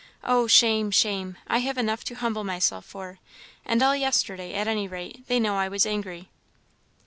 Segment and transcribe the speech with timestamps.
[0.23, 0.89] Oh, shame!
[0.89, 1.37] shame!
[1.45, 3.19] I have enough to humble myself for.
[3.63, 6.27] And all yesterday, at any rate, they know I was angry."